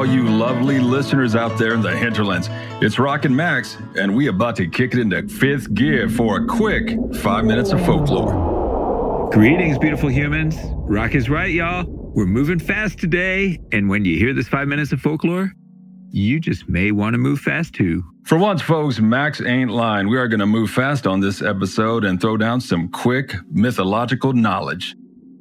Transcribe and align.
all 0.00 0.06
you 0.06 0.26
lovely 0.26 0.80
listeners 0.80 1.36
out 1.36 1.58
there 1.58 1.74
in 1.74 1.82
the 1.82 1.94
hinterlands. 1.94 2.48
It's 2.80 2.98
Rock 2.98 3.26
and 3.26 3.36
Max, 3.36 3.76
and 3.98 4.16
we 4.16 4.28
about 4.28 4.56
to 4.56 4.66
kick 4.66 4.94
it 4.94 4.98
into 4.98 5.28
fifth 5.28 5.74
gear 5.74 6.08
for 6.08 6.38
a 6.38 6.46
quick 6.46 6.96
five 7.16 7.44
minutes 7.44 7.70
of 7.72 7.84
folklore. 7.84 9.28
Greetings, 9.30 9.76
beautiful 9.76 10.08
humans. 10.08 10.56
Rock 10.88 11.14
is 11.14 11.28
right, 11.28 11.52
y'all. 11.52 11.84
We're 11.86 12.24
moving 12.24 12.58
fast 12.58 12.98
today, 12.98 13.58
and 13.72 13.90
when 13.90 14.06
you 14.06 14.16
hear 14.16 14.32
this 14.32 14.48
five 14.48 14.68
minutes 14.68 14.90
of 14.92 15.02
folklore, 15.02 15.52
you 16.10 16.40
just 16.40 16.66
may 16.66 16.92
want 16.92 17.12
to 17.12 17.18
move 17.18 17.40
fast 17.40 17.74
too. 17.74 18.02
For 18.24 18.38
once, 18.38 18.62
folks, 18.62 19.00
Max 19.00 19.42
ain't 19.42 19.70
lying. 19.70 20.08
We 20.08 20.16
are 20.16 20.28
going 20.28 20.40
to 20.40 20.46
move 20.46 20.70
fast 20.70 21.06
on 21.06 21.20
this 21.20 21.42
episode 21.42 22.06
and 22.06 22.18
throw 22.18 22.38
down 22.38 22.62
some 22.62 22.88
quick 22.88 23.34
mythological 23.50 24.32
knowledge. 24.32 24.94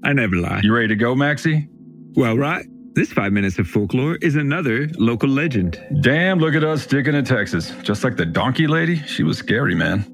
I 0.03 0.11
never 0.11 0.35
lie. 0.35 0.59
You 0.65 0.75
ready 0.75 0.89
to 0.89 0.97
go, 0.97 1.15
Maxie? 1.15 1.69
Well, 2.15 2.37
Rock, 2.37 2.63
this 2.99 3.13
five 3.13 3.31
minutes 3.31 3.57
of 3.57 3.65
folklore 3.65 4.17
is 4.17 4.35
another 4.35 4.89
local 4.97 5.29
legend. 5.29 5.81
Damn, 6.01 6.37
look 6.37 6.53
at 6.53 6.65
us 6.65 6.83
sticking 6.83 7.13
to 7.13 7.23
Texas. 7.23 7.71
Just 7.81 8.03
like 8.03 8.17
the 8.17 8.25
donkey 8.25 8.67
lady, 8.67 8.97
she 9.03 9.23
was 9.23 9.37
scary, 9.37 9.73
man. 9.73 10.05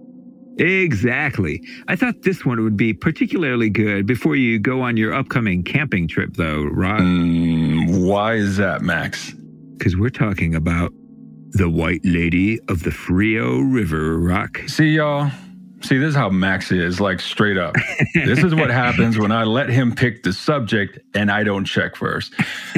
Exactly. 0.60 1.64
I 1.88 1.96
thought 1.96 2.22
this 2.22 2.46
one 2.46 2.64
would 2.64 2.78
be 2.78 2.94
particularly 2.94 3.72
good 3.72 4.06
before 4.06 4.36
you 4.36 4.60
go 4.60 4.82
on 4.82 4.98
your 4.98 5.16
upcoming 5.16 5.64
camping 5.64 6.08
trip, 6.08 6.36
though, 6.36 6.62
Rock. 6.62 7.00
Mm, 7.00 8.08
why 8.08 8.36
is 8.36 8.58
that, 8.58 8.84
Max? 8.84 9.34
Because 9.78 9.98
we're 9.98 10.12
talking 10.12 10.54
about 10.54 10.94
the 11.54 11.68
White 11.68 12.02
Lady 12.04 12.60
of 12.70 12.84
the 12.84 12.92
Frio 12.92 13.62
River, 13.62 14.20
Rock. 14.20 14.60
See, 14.68 14.90
y'all. 14.90 15.32
See, 15.86 16.00
this 16.00 16.10
is 16.10 16.16
how 16.16 16.30
Max 16.30 16.72
is, 16.72 17.00
like 17.00 17.20
straight 17.20 17.58
up. 17.58 17.76
this 18.16 18.44
is 18.44 18.56
what 18.56 18.72
happens 18.72 19.20
when 19.20 19.32
I 19.32 19.44
let 19.44 19.70
him 19.70 19.94
pick 19.94 20.24
the 20.24 20.34
subject 20.34 20.98
and 21.14 21.30
I 21.30 21.44
don't 21.44 21.64
check 21.64 21.96
first. 21.96 22.34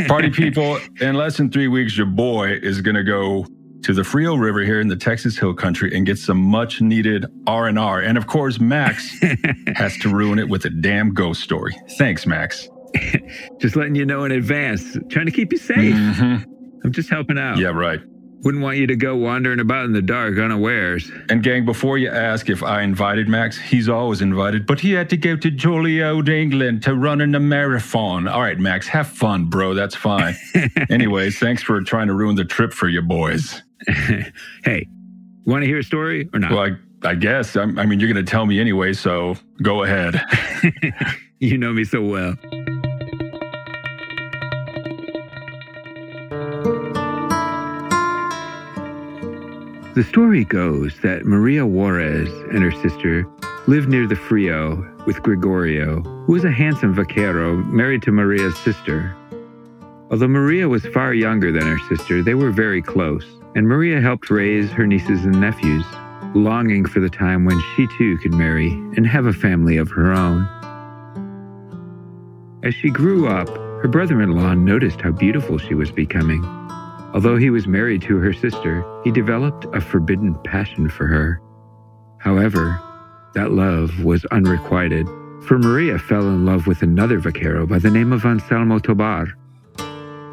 Party 0.08 0.30
people, 0.30 0.78
in 1.00 1.16
less 1.16 1.38
than 1.38 1.50
three 1.50 1.70
weeks, 1.70 1.96
your 1.96 2.06
boy 2.06 2.60
is 2.62 2.82
gonna 2.82 3.06
go 3.06 3.48
to 3.84 3.94
the 3.94 4.04
Frio 4.04 4.36
River 4.36 4.60
here 4.60 4.82
in 4.82 4.90
the 4.90 4.98
Texas 4.98 5.38
Hill 5.38 5.54
Country 5.54 5.96
and 5.96 6.06
get 6.06 6.18
some 6.18 6.38
much 6.38 6.82
needed 6.82 7.26
R 7.48 7.68
and 7.68 7.80
R. 7.80 8.02
And 8.02 8.18
of 8.18 8.28
course, 8.28 8.60
Max 8.60 9.18
has 9.76 9.98
to 10.00 10.14
ruin 10.14 10.38
it 10.38 10.50
with 10.50 10.66
a 10.66 10.70
damn 10.70 11.14
ghost 11.14 11.42
story. 11.42 11.78
Thanks, 11.98 12.26
Max. 12.26 12.68
just 13.60 13.78
letting 13.78 13.96
you 13.96 14.06
know 14.06 14.26
in 14.26 14.34
advance, 14.34 14.98
trying 15.10 15.28
to 15.28 15.32
keep 15.32 15.54
you 15.54 15.60
safe. 15.60 15.96
Mm-hmm. 15.96 16.52
I'm 16.84 16.92
just 16.92 17.10
helping 17.10 17.38
out. 17.38 17.58
Yeah, 17.58 17.70
right. 17.70 18.02
Wouldn't 18.44 18.64
want 18.64 18.78
you 18.78 18.88
to 18.88 18.96
go 18.96 19.16
wandering 19.16 19.60
about 19.60 19.86
in 19.86 19.94
the 19.94 20.02
dark 20.02 20.38
unawares. 20.38 21.12
And 21.30 21.42
gang, 21.42 21.66
before 21.66 21.98
you 21.98 22.10
ask 22.10 22.50
if 22.50 22.62
I 22.62 22.84
invited 22.84 23.28
Max, 23.28 23.58
he's 23.58 23.90
always 23.90 24.22
invited, 24.22 24.68
but 24.68 24.80
he 24.80 24.92
had 24.92 25.10
to 25.10 25.18
go 25.18 25.36
to 25.36 25.50
jolly 25.50 26.04
old 26.04 26.30
England 26.30 26.84
to 26.84 26.94
run 26.94 27.20
in 27.20 27.34
a 27.34 27.40
marathon. 27.40 28.28
All 28.28 28.42
right, 28.42 28.60
Max, 28.60 28.88
have 28.88 29.08
fun, 29.08 29.46
bro. 29.46 29.74
That's 29.74 29.96
fine. 29.96 30.36
Anyways, 30.90 31.40
thanks 31.40 31.64
for 31.64 31.82
trying 31.82 32.08
to 32.08 32.14
ruin 32.14 32.36
the 32.36 32.46
trip 32.46 32.74
for 32.74 32.88
you 32.88 33.02
boys. 33.02 33.64
hey, 34.64 34.88
want 35.46 35.64
to 35.64 35.68
hear 35.68 35.80
a 35.80 35.84
story 35.84 36.30
or 36.32 36.40
not? 36.40 36.52
Well, 36.52 36.60
I, 36.60 37.10
I 37.10 37.16
guess. 37.16 37.56
I, 37.56 37.64
I 37.64 37.86
mean, 37.86 38.00
you're 38.00 38.12
going 38.12 38.24
to 38.24 38.30
tell 38.30 38.46
me 38.46 38.60
anyway, 38.60 38.94
so 38.94 39.36
go 39.64 39.84
ahead. 39.84 40.22
you 41.40 41.58
know 41.58 41.74
me 41.74 41.84
so 41.84 42.02
well. 42.02 42.36
The 49.98 50.04
story 50.04 50.44
goes 50.44 50.94
that 51.02 51.26
Maria 51.26 51.66
Juarez 51.66 52.30
and 52.52 52.62
her 52.62 52.72
sister 52.84 53.28
lived 53.66 53.90
near 53.90 54.06
the 54.06 54.16
Frio 54.16 54.88
with 55.08 55.24
Gregorio, 55.24 56.02
who 56.02 56.34
was 56.34 56.44
a 56.44 56.52
handsome 56.52 56.94
vaquero 56.94 57.56
married 57.56 58.04
to 58.04 58.12
Maria's 58.12 58.56
sister. 58.58 59.16
Although 60.12 60.28
Maria 60.28 60.70
was 60.70 60.86
far 60.86 61.16
younger 61.16 61.52
than 61.52 61.64
her 61.64 61.80
sister, 61.90 62.22
they 62.22 62.36
were 62.36 62.52
very 62.52 62.80
close, 62.80 63.26
and 63.56 63.68
Maria 63.68 64.00
helped 64.00 64.30
raise 64.30 64.70
her 64.70 64.86
nieces 64.86 65.26
and 65.26 65.42
nephews, 65.42 65.86
longing 66.36 66.86
for 66.86 67.00
the 67.00 67.10
time 67.10 67.44
when 67.44 67.60
she 67.76 67.88
too 67.98 68.20
could 68.20 68.36
marry 68.36 68.74
and 68.98 69.08
have 69.08 69.26
a 69.26 69.34
family 69.34 69.78
of 69.78 69.90
her 69.90 70.14
own. 70.14 70.48
As 72.64 72.76
she 72.76 72.92
grew 72.92 73.28
up, 73.28 73.50
her 73.50 73.88
brother 73.88 74.22
in 74.22 74.34
law 74.34 74.54
noticed 74.54 75.02
how 75.02 75.10
beautiful 75.10 75.58
she 75.58 75.74
was 75.74 75.90
becoming. 75.90 76.67
Although 77.14 77.38
he 77.38 77.50
was 77.50 77.68
married 77.68 78.02
to 78.04 78.18
her 78.18 78.34
sister, 78.34 78.84
he 79.04 79.12
developed 79.12 79.66
a 79.74 79.82
forbidden 79.82 80.36
passion 80.44 80.90
for 80.90 81.08
her. 81.08 81.42
However, 82.20 82.82
that 83.34 83.52
love 83.52 84.04
was 84.04 84.26
unrequited, 84.26 85.08
for 85.44 85.58
Maria 85.58 85.98
fell 85.98 86.28
in 86.28 86.46
love 86.46 86.68
with 86.68 86.82
another 86.82 87.20
vaquero 87.20 87.66
by 87.66 87.80
the 87.80 87.90
name 87.90 88.12
of 88.12 88.26
Anselmo 88.26 88.80
Tobar. 88.80 89.28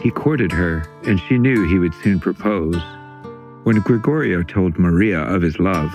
He 0.02 0.10
courted 0.10 0.52
her, 0.52 0.84
and 1.06 1.20
she 1.20 1.38
knew 1.38 1.66
he 1.66 1.78
would 1.78 1.94
soon 1.94 2.18
propose. 2.18 2.76
When 3.62 3.80
Gregorio 3.80 4.42
told 4.42 4.78
Maria 4.78 5.20
of 5.20 5.42
his 5.42 5.58
love, 5.58 5.94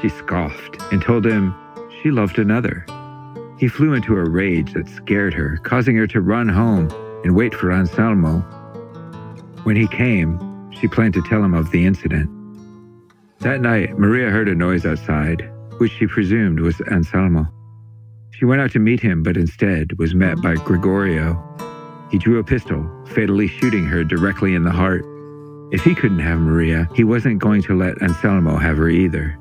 she 0.00 0.08
scoffed 0.08 0.80
and 0.92 1.02
told 1.02 1.26
him 1.26 1.54
she 2.02 2.10
loved 2.10 2.38
another. 2.38 2.84
He 3.58 3.68
flew 3.68 3.94
into 3.94 4.16
a 4.16 4.28
rage 4.28 4.72
that 4.74 4.88
scared 4.88 5.34
her, 5.34 5.58
causing 5.62 5.96
her 5.96 6.06
to 6.08 6.20
run 6.20 6.48
home 6.48 6.88
and 7.24 7.34
wait 7.34 7.54
for 7.54 7.72
Anselmo. 7.72 8.44
When 9.64 9.76
he 9.76 9.86
came, 9.86 10.38
she 10.72 10.88
planned 10.88 11.14
to 11.14 11.22
tell 11.22 11.44
him 11.44 11.52
of 11.52 11.70
the 11.70 11.84
incident. 11.84 12.30
That 13.40 13.60
night, 13.60 13.98
Maria 13.98 14.30
heard 14.30 14.48
a 14.48 14.54
noise 14.54 14.86
outside, 14.86 15.50
which 15.76 15.92
she 15.92 16.06
presumed 16.06 16.60
was 16.60 16.80
Anselmo. 16.90 17.46
She 18.30 18.46
went 18.46 18.62
out 18.62 18.70
to 18.72 18.78
meet 18.78 19.00
him, 19.00 19.22
but 19.22 19.36
instead 19.36 19.98
was 19.98 20.14
met 20.14 20.40
by 20.40 20.54
Gregorio. 20.54 21.38
He 22.10 22.16
drew 22.16 22.38
a 22.38 22.44
pistol, 22.44 22.88
fatally 23.08 23.48
shooting 23.48 23.84
her 23.84 24.02
directly 24.02 24.54
in 24.54 24.64
the 24.64 24.70
heart. 24.70 25.04
If 25.72 25.84
he 25.84 25.94
couldn't 25.94 26.20
have 26.20 26.40
Maria, 26.40 26.88
he 26.94 27.04
wasn't 27.04 27.38
going 27.38 27.62
to 27.64 27.78
let 27.78 28.00
Anselmo 28.02 28.56
have 28.56 28.78
her 28.78 28.88
either. 28.88 29.38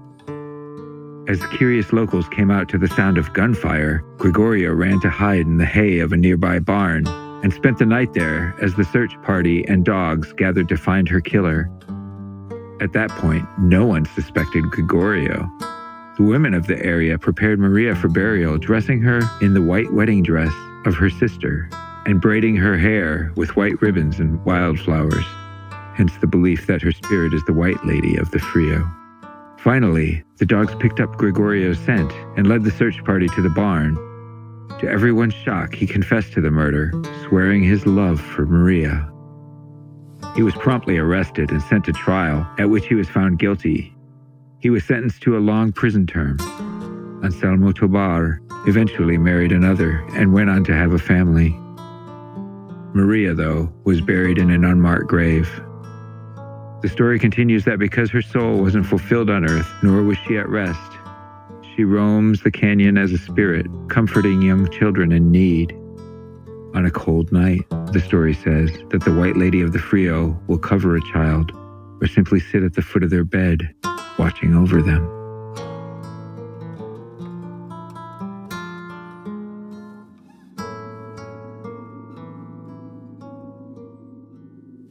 As 1.29 1.45
curious 1.47 1.93
locals 1.93 2.27
came 2.27 2.51
out 2.51 2.67
to 2.69 2.77
the 2.77 2.89
sound 2.89 3.17
of 3.17 3.33
gunfire, 3.33 4.03
Gregorio 4.17 4.73
ran 4.73 4.99
to 4.99 5.09
hide 5.09 5.45
in 5.45 5.57
the 5.57 5.65
hay 5.65 5.99
of 5.99 6.11
a 6.11 6.17
nearby 6.17 6.59
barn 6.59 7.05
and 7.43 7.53
spent 7.53 7.77
the 7.77 7.85
night 7.85 8.13
there 8.13 8.55
as 8.61 8.75
the 8.75 8.83
search 8.85 9.19
party 9.23 9.65
and 9.67 9.85
dogs 9.85 10.33
gathered 10.33 10.69
to 10.69 10.77
find 10.77 11.07
her 11.07 11.21
killer. 11.21 11.69
At 12.81 12.93
that 12.93 13.09
point, 13.11 13.47
no 13.59 13.85
one 13.85 14.05
suspected 14.05 14.63
Gregorio. 14.71 15.49
The 16.17 16.23
women 16.23 16.53
of 16.53 16.67
the 16.67 16.83
area 16.83 17.17
prepared 17.17 17.59
Maria 17.59 17.95
for 17.95 18.09
burial, 18.09 18.57
dressing 18.57 19.01
her 19.01 19.21
in 19.41 19.53
the 19.53 19.61
white 19.61 19.91
wedding 19.93 20.23
dress 20.23 20.53
of 20.85 20.95
her 20.95 21.09
sister 21.09 21.69
and 22.05 22.21
braiding 22.21 22.55
her 22.55 22.77
hair 22.77 23.31
with 23.35 23.55
white 23.55 23.81
ribbons 23.81 24.19
and 24.19 24.43
wildflowers, 24.45 25.25
hence 25.93 26.11
the 26.17 26.27
belief 26.27 26.67
that 26.67 26.81
her 26.81 26.91
spirit 26.91 27.33
is 27.33 27.43
the 27.45 27.53
White 27.53 27.85
Lady 27.85 28.15
of 28.17 28.31
the 28.31 28.39
Frio. 28.39 28.89
Finally, 29.57 30.23
the 30.37 30.45
dogs 30.45 30.73
picked 30.79 30.99
up 30.99 31.17
Gregorio's 31.17 31.77
scent 31.79 32.11
and 32.37 32.47
led 32.47 32.63
the 32.63 32.71
search 32.71 33.03
party 33.03 33.27
to 33.27 33.41
the 33.41 33.49
barn. 33.49 33.97
To 34.79 34.89
everyone's 34.89 35.33
shock, 35.33 35.75
he 35.75 35.85
confessed 35.85 36.31
to 36.33 36.41
the 36.41 36.51
murder, 36.51 36.93
swearing 37.27 37.61
his 37.61 37.85
love 37.85 38.21
for 38.21 38.45
Maria. 38.45 39.11
He 40.35 40.41
was 40.41 40.53
promptly 40.55 40.97
arrested 40.97 41.51
and 41.51 41.61
sent 41.61 41.83
to 41.85 41.91
trial, 41.91 42.47
at 42.57 42.69
which 42.69 42.87
he 42.87 42.95
was 42.95 43.09
found 43.09 43.39
guilty. 43.39 43.93
He 44.59 44.69
was 44.69 44.85
sentenced 44.85 45.21
to 45.23 45.37
a 45.37 45.39
long 45.39 45.73
prison 45.73 46.07
term. 46.07 46.37
Anselmo 47.23 47.73
Tobar 47.73 48.41
eventually 48.67 49.17
married 49.17 49.51
another 49.51 50.05
and 50.13 50.33
went 50.33 50.49
on 50.49 50.63
to 50.65 50.73
have 50.73 50.93
a 50.93 50.99
family. 50.99 51.49
Maria, 52.93 53.33
though, 53.33 53.73
was 53.83 53.99
buried 53.99 54.37
in 54.37 54.49
an 54.49 54.63
unmarked 54.63 55.07
grave. 55.07 55.49
The 56.81 56.89
story 56.89 57.19
continues 57.19 57.65
that 57.65 57.79
because 57.79 58.09
her 58.11 58.21
soul 58.21 58.61
wasn't 58.61 58.85
fulfilled 58.85 59.29
on 59.29 59.43
earth, 59.43 59.69
nor 59.83 60.03
was 60.03 60.17
she 60.19 60.37
at 60.37 60.47
rest, 60.47 60.79
she 61.79 61.85
roams 61.85 62.41
the 62.41 62.51
canyon 62.51 62.97
as 62.97 63.13
a 63.13 63.17
spirit, 63.17 63.65
comforting 63.87 64.41
young 64.41 64.69
children 64.69 65.13
in 65.13 65.31
need. 65.31 65.71
On 66.75 66.85
a 66.85 66.91
cold 66.91 67.31
night, 67.31 67.61
the 67.93 68.01
story 68.05 68.33
says 68.33 68.69
that 68.89 69.05
the 69.05 69.13
White 69.13 69.37
Lady 69.37 69.61
of 69.61 69.71
the 69.71 69.79
Frio 69.79 70.37
will 70.47 70.57
cover 70.57 70.97
a 70.97 71.01
child 71.13 71.53
or 72.01 72.07
simply 72.07 72.41
sit 72.41 72.63
at 72.63 72.73
the 72.73 72.81
foot 72.81 73.01
of 73.01 73.09
their 73.09 73.23
bed, 73.23 73.73
watching 74.17 74.57
over 74.57 74.81
them. 74.81 75.07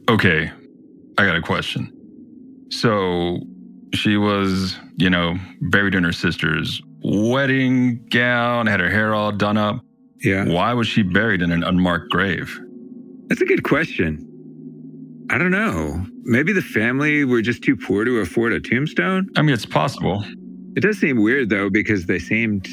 Okay, 0.09 0.51
I 1.19 1.25
got 1.27 1.35
a 1.35 1.41
question. 1.41 1.93
So 2.71 3.41
she 3.93 4.17
was, 4.17 4.77
you 4.97 5.09
know, 5.09 5.35
buried 5.61 5.95
in 5.95 6.03
her 6.03 6.13
sister's 6.13 6.81
wedding 7.01 8.05
gown, 8.09 8.67
had 8.67 8.79
her 8.79 8.89
hair 8.89 9.13
all 9.13 9.31
done 9.31 9.57
up. 9.57 9.83
Yeah. 10.21 10.45
Why 10.45 10.73
was 10.73 10.87
she 10.87 11.01
buried 11.01 11.41
in 11.41 11.51
an 11.51 11.63
unmarked 11.63 12.09
grave? 12.11 12.59
That's 13.27 13.41
a 13.41 13.45
good 13.45 13.63
question. 13.63 14.25
I 15.31 15.37
don't 15.37 15.51
know. 15.51 16.05
Maybe 16.23 16.51
the 16.53 16.61
family 16.61 17.23
were 17.23 17.41
just 17.41 17.63
too 17.63 17.77
poor 17.77 18.03
to 18.03 18.19
afford 18.19 18.51
a 18.51 18.59
tombstone? 18.59 19.29
I 19.35 19.43
mean, 19.43 19.53
it's 19.53 19.65
possible. 19.65 20.23
It 20.75 20.81
does 20.81 20.99
seem 20.99 21.21
weird, 21.21 21.49
though, 21.49 21.69
because 21.69 22.05
they 22.07 22.19
seemed 22.19 22.67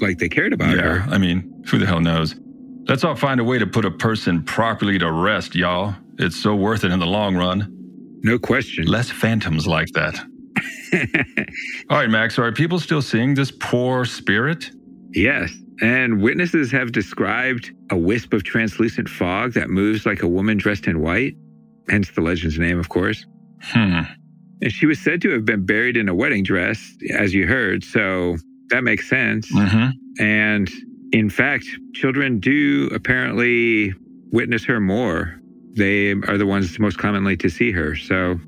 like 0.00 0.18
they 0.18 0.28
cared 0.28 0.52
about 0.52 0.76
yeah, 0.76 0.82
her. 0.82 1.14
I 1.14 1.18
mean, 1.18 1.62
who 1.70 1.78
the 1.78 1.86
hell 1.86 2.00
knows? 2.00 2.36
Let's 2.86 3.02
all 3.02 3.16
find 3.16 3.40
a 3.40 3.44
way 3.44 3.58
to 3.58 3.66
put 3.66 3.86
a 3.86 3.90
person 3.90 4.42
properly 4.42 4.98
to 4.98 5.10
rest, 5.10 5.54
y'all. 5.54 5.94
It's 6.18 6.36
so 6.36 6.54
worth 6.54 6.84
it 6.84 6.92
in 6.92 6.98
the 7.00 7.06
long 7.06 7.34
run. 7.34 7.73
No 8.24 8.38
question. 8.38 8.86
Less 8.86 9.10
phantoms 9.10 9.66
like 9.66 9.88
that. 9.92 10.18
All 11.90 11.98
right, 11.98 12.08
Max, 12.08 12.38
are 12.38 12.50
people 12.52 12.80
still 12.80 13.02
seeing 13.02 13.34
this 13.34 13.50
poor 13.50 14.06
spirit? 14.06 14.70
Yes. 15.12 15.52
And 15.82 16.22
witnesses 16.22 16.72
have 16.72 16.92
described 16.92 17.72
a 17.90 17.96
wisp 17.96 18.32
of 18.32 18.42
translucent 18.42 19.10
fog 19.10 19.52
that 19.52 19.68
moves 19.68 20.06
like 20.06 20.22
a 20.22 20.28
woman 20.28 20.56
dressed 20.56 20.86
in 20.86 21.02
white, 21.02 21.34
hence 21.90 22.10
the 22.12 22.22
legend's 22.22 22.58
name, 22.58 22.78
of 22.78 22.88
course. 22.88 23.26
Hmm. 23.60 24.00
And 24.62 24.72
she 24.72 24.86
was 24.86 24.98
said 24.98 25.20
to 25.22 25.30
have 25.30 25.44
been 25.44 25.66
buried 25.66 25.98
in 25.98 26.08
a 26.08 26.14
wedding 26.14 26.44
dress, 26.44 26.96
as 27.10 27.34
you 27.34 27.46
heard, 27.46 27.84
so 27.84 28.38
that 28.70 28.84
makes 28.84 29.06
sense. 29.06 29.52
Mm-hmm. 29.52 30.22
And 30.24 30.70
in 31.12 31.28
fact, 31.28 31.66
children 31.92 32.40
do 32.40 32.88
apparently 32.94 33.92
witness 34.30 34.64
her 34.64 34.80
more. 34.80 35.38
They 35.76 36.12
are 36.12 36.38
the 36.38 36.46
ones 36.46 36.78
most 36.78 36.98
commonly 36.98 37.36
to 37.38 37.48
see 37.48 37.72
her. 37.72 37.96
So 37.96 38.38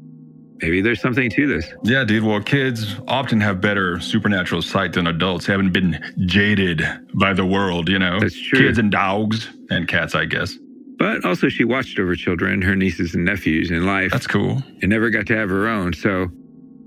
maybe 0.63 0.81
there's 0.81 1.01
something 1.01 1.29
to 1.31 1.47
this. 1.47 1.67
Yeah, 1.83 2.05
dude. 2.05 2.23
Well, 2.25 2.41
kids 2.41 2.97
often 3.09 3.41
have 3.41 3.61
better 3.61 3.99
supernatural 4.01 4.63
sight 4.63 4.93
than 4.93 5.07
adults. 5.07 5.47
Haven't 5.47 5.73
been 5.73 6.01
jaded 6.27 6.83
by 7.15 7.33
the 7.35 7.45
world, 7.47 7.89
you 7.89 7.99
know. 7.99 8.21
That's 8.21 8.41
true. 8.41 8.61
Kids 8.67 8.79
and 8.79 8.91
dogs 8.91 9.49
and 9.71 9.89
cats, 9.89 10.15
I 10.15 10.25
guess. 10.27 10.55
But 10.99 11.25
also, 11.27 11.49
she 11.51 11.65
watched 11.65 11.99
over 11.99 12.15
children, 12.15 12.63
her 12.63 12.75
nieces 12.75 13.15
and 13.15 13.25
nephews 13.25 13.71
in 13.71 13.85
life, 13.85 14.11
That's 14.13 14.27
cool. 14.27 14.63
and 14.81 14.89
never 14.89 15.11
got 15.11 15.27
to 15.27 15.37
have 15.37 15.51
her 15.51 15.69
own. 15.69 15.93
So 15.93 16.29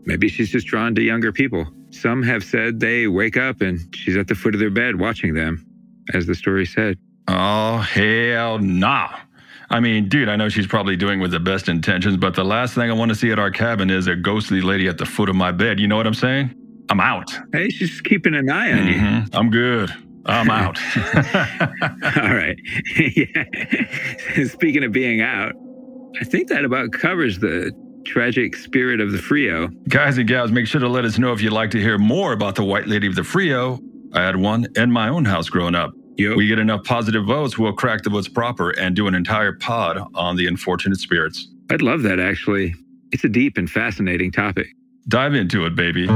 maybe 0.05 0.29
she's 0.29 0.49
just 0.49 0.65
drawn 0.65 0.95
to 0.95 1.01
younger 1.03 1.31
people. 1.31 1.67
Some 1.91 2.23
have 2.23 2.43
said 2.43 2.79
they 2.79 3.07
wake 3.07 3.37
up 3.37 3.61
and 3.61 3.79
she's 3.95 4.17
at 4.17 4.27
the 4.27 4.33
foot 4.35 4.55
of 4.55 4.59
their 4.59 4.71
bed 4.71 4.99
watching 4.99 5.35
them, 5.35 5.63
as 6.13 6.25
the 6.25 6.33
story 6.33 6.65
said. 6.65 6.97
Oh, 7.27 7.77
hell 7.77 8.57
nah. 8.57 9.09
I 9.71 9.79
mean, 9.79 10.09
dude, 10.09 10.29
I 10.29 10.35
know 10.35 10.49
she's 10.49 10.65
probably 10.67 10.95
doing 10.95 11.19
with 11.19 11.31
the 11.31 11.39
best 11.39 11.69
intentions, 11.69 12.17
but 12.17 12.33
the 12.35 12.43
last 12.43 12.73
thing 12.73 12.89
I 12.89 12.93
want 12.93 13.09
to 13.09 13.15
see 13.15 13.31
at 13.31 13.37
our 13.39 13.51
cabin 13.51 13.89
is 13.89 14.07
a 14.07 14.15
ghostly 14.15 14.61
lady 14.61 14.87
at 14.87 14.97
the 14.97 15.05
foot 15.05 15.29
of 15.29 15.35
my 15.35 15.51
bed. 15.51 15.79
You 15.79 15.87
know 15.87 15.95
what 15.95 16.07
I'm 16.07 16.13
saying? 16.15 16.53
I'm 16.89 16.99
out. 16.99 17.31
Hey, 17.53 17.69
she's 17.69 18.01
keeping 18.01 18.33
an 18.33 18.49
eye 18.49 18.71
on 18.71 18.87
you. 18.87 18.93
Mhm. 18.95 19.29
I'm 19.33 19.49
good. 19.51 19.93
I'm 20.25 20.49
out. 20.51 20.79
All 22.17 22.33
right. 22.35 22.57
yeah. 23.15 24.45
Speaking 24.47 24.83
of 24.83 24.91
being 24.91 25.21
out, 25.21 25.53
I 26.19 26.23
think 26.23 26.49
that 26.49 26.65
about 26.65 26.91
covers 26.91 27.37
the 27.39 27.71
tragic 28.05 28.55
spirit 28.55 28.99
of 29.01 29.11
the 29.11 29.19
Frio. 29.19 29.67
Guys 29.87 30.17
and 30.17 30.27
gals, 30.27 30.51
make 30.51 30.65
sure 30.65 30.81
to 30.81 30.89
let 30.89 31.05
us 31.05 31.19
know 31.19 31.31
if 31.31 31.41
you'd 31.41 31.53
like 31.53 31.69
to 31.71 31.79
hear 31.79 31.99
more 31.99 32.33
about 32.33 32.55
the 32.55 32.63
White 32.63 32.87
Lady 32.87 33.05
of 33.05 33.13
the 33.15 33.23
Frio. 33.23 33.79
I 34.13 34.23
had 34.23 34.35
one 34.37 34.65
in 34.75 34.91
my 34.91 35.09
own 35.09 35.25
house 35.25 35.47
growing 35.49 35.75
up. 35.75 35.91
Yo, 36.19 36.35
We 36.35 36.47
get 36.47 36.59
enough 36.59 36.83
positive 36.83 37.25
votes, 37.25 37.57
we'll 37.57 37.71
crack 37.71 38.03
the 38.03 38.09
votes 38.09 38.27
proper 38.27 38.71
and 38.71 38.93
do 38.93 39.07
an 39.07 39.15
entire 39.15 39.53
pod 39.53 40.05
on 40.13 40.35
the 40.35 40.47
unfortunate 40.47 40.99
spirits. 40.99 41.47
I'd 41.69 41.81
love 41.81 42.01
that 42.03 42.19
actually. 42.19 42.75
It's 43.13 43.23
a 43.23 43.29
deep 43.29 43.57
and 43.57 43.71
fascinating 43.71 44.31
topic. 44.31 44.67
Dive 45.07 45.33
into 45.33 45.65
it, 45.65 45.75
baby. 45.75 46.09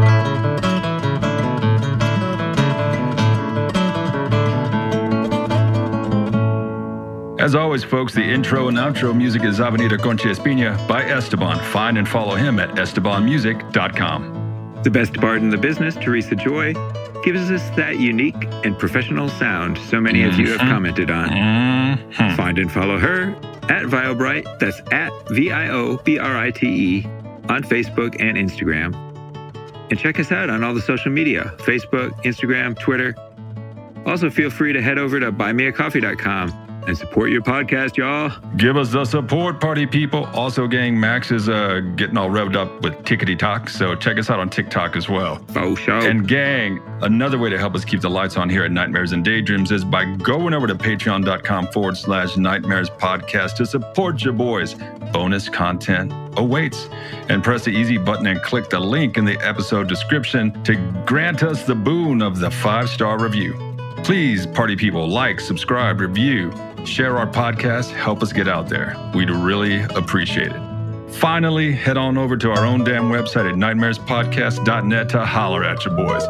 As 7.40 7.56
always, 7.56 7.84
folks, 7.84 8.14
the 8.14 8.24
intro 8.24 8.68
and 8.68 8.78
outro 8.78 9.16
music 9.16 9.44
is 9.44 9.60
Avenida 9.60 9.98
Concha 9.98 10.28
Espina 10.28 10.86
by 10.88 11.04
Esteban. 11.04 11.60
Find 11.72 11.98
and 11.98 12.08
follow 12.08 12.36
him 12.36 12.60
at 12.60 12.70
estebanmusic.com. 12.72 14.43
The 14.84 14.90
best 14.92 15.14
bard 15.20 15.42
in 15.42 15.50
the 15.50 15.58
business, 15.58 15.96
Teresa 15.96 16.36
Joy, 16.36 16.74
gives 17.24 17.50
us 17.50 17.70
that 17.78 18.00
unique 18.00 18.36
and 18.66 18.78
professional 18.78 19.30
sound 19.30 19.78
so 19.78 20.02
many 20.02 20.24
of 20.24 20.38
you 20.38 20.48
have 20.52 20.60
Mhm. 20.60 20.70
commented 20.70 21.10
on. 21.10 21.30
Mhm. 21.30 22.36
Find 22.36 22.60
and 22.60 22.70
follow 22.72 22.98
her 22.98 23.34
at 23.70 23.84
Viobrite, 23.86 24.46
that's 24.60 24.82
at 24.92 25.12
V 25.32 25.52
I 25.52 25.70
O 25.70 25.98
B 26.04 26.20
R 26.20 26.38
I 26.38 26.52
T 26.52 26.68
E, 26.68 27.08
on 27.50 27.64
Facebook 27.64 28.16
and 28.20 28.38
Instagram. 28.38 28.94
And 29.90 29.98
check 30.00 30.20
us 30.20 30.32
out 30.32 30.50
on 30.50 30.64
all 30.64 30.74
the 30.74 30.82
social 30.82 31.12
media 31.12 31.54
Facebook, 31.60 32.12
Instagram, 32.26 32.78
Twitter. 32.78 33.16
Also, 34.06 34.30
feel 34.30 34.50
free 34.50 34.74
to 34.74 34.82
head 34.82 34.98
over 34.98 35.20
to 35.20 35.32
buymeacoffee.com 35.32 36.52
and 36.88 36.98
support 36.98 37.30
your 37.32 37.42
podcast, 37.42 37.98
y'all. 37.98 38.32
Give 38.58 38.78
us 38.78 38.92
the 38.92 39.06
support, 39.06 39.60
party 39.60 39.86
people. 39.86 40.26
Also, 40.34 40.68
gang, 40.68 41.00
Max 41.00 41.32
is 41.32 41.50
uh, 41.50 41.82
getting 41.96 42.18
all 42.18 42.30
revved 42.30 42.56
up 42.56 42.82
with 42.82 42.94
Tickety 43.04 43.38
Talk, 43.38 43.70
so 43.70 43.96
check 43.96 44.18
us 44.18 44.30
out 44.30 44.40
on 44.40 44.50
TikTok 44.50 44.96
as 44.96 45.10
well. 45.10 45.44
Oh, 45.56 45.76
show. 45.76 46.00
And 46.00 46.28
gang, 46.28 46.82
another 47.02 47.38
way 47.38 47.50
to 47.50 47.58
help 47.58 47.76
us 47.76 47.86
keep 47.86 48.02
the 48.02 48.10
lights 48.10 48.38
on 48.38 48.50
here 48.50 48.64
at 48.64 48.72
Nightmares 48.72 49.12
and 49.12 49.24
Daydreams 49.24 49.72
is 49.72 49.84
by 49.84 50.06
going 50.18 50.54
over 50.54 50.68
to 50.68 50.76
patreon.com 50.76 51.68
forward 51.68 51.98
slash 51.98 52.38
nightmares 52.38 52.90
podcast 52.90 53.56
to 53.56 53.66
support 53.66 54.24
your 54.24 54.34
boys. 54.34 54.76
Bonus 55.12 55.50
content 55.50 56.12
awaits. 56.38 56.88
And 57.30 57.44
press 57.44 57.66
the 57.66 57.72
easy 57.72 57.98
button 57.98 58.28
and 58.28 58.42
click 58.42 58.70
the 58.70 58.80
link 58.80 59.18
in 59.18 59.26
the 59.26 59.40
episode 59.46 59.88
description 59.88 60.64
to 60.64 60.76
grant 61.06 61.44
us 61.44 61.64
the 61.64 61.76
boon 61.76 62.22
of 62.22 62.40
the 62.40 62.52
five 62.52 62.90
star 62.90 63.22
review. 63.22 63.54
Please, 64.04 64.46
party 64.46 64.76
people, 64.76 65.08
like, 65.08 65.40
subscribe, 65.40 66.02
review, 66.02 66.52
share 66.86 67.18
our 67.18 67.28
podcast, 67.28 67.92
help 67.92 68.22
us 68.22 68.34
get 68.34 68.48
out 68.48 68.70
there. 68.70 68.96
We'd 69.14 69.30
really 69.30 69.82
appreciate 69.82 70.52
it. 70.52 70.62
Finally, 71.14 71.72
head 71.72 71.98
on 71.98 72.18
over 72.18 72.36
to 72.38 72.50
our 72.50 72.66
own 72.66 72.84
damn 72.84 73.10
website 73.10 73.50
at 73.50 73.56
nightmarespodcast.net 73.56 75.10
to 75.10 75.26
holler 75.26 75.64
at 75.64 75.86
your 75.86 75.96
boys. 75.96 76.24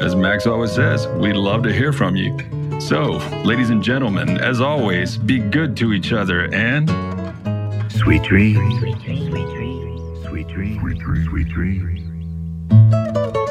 As 0.00 0.16
Max 0.16 0.46
always 0.46 0.72
says, 0.72 1.06
we'd 1.08 1.36
love 1.36 1.62
to 1.64 1.72
hear 1.72 1.92
from 1.92 2.16
you. 2.16 2.36
So, 2.80 3.12
ladies 3.44 3.70
and 3.70 3.82
gentlemen, 3.82 4.38
as 4.38 4.60
always, 4.60 5.16
be 5.16 5.38
good 5.38 5.76
to 5.76 5.92
each 5.92 6.12
other 6.12 6.52
and 6.52 6.90
Sweet 7.92 8.22
dreams. 8.24 8.78
Sweet 8.80 8.98
dreams. 8.98 9.28
Sweet 9.30 9.48
dreams. 9.48 10.26
Sweet 10.26 10.48
dreams. 10.48 11.28
Sweet 11.28 11.48
dreams. 11.48 13.43